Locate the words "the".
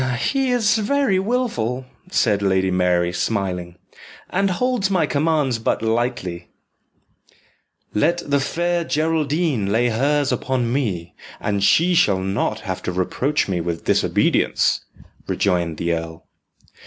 8.27-8.39, 15.77-15.93